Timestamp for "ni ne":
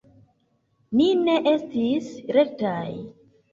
1.01-1.35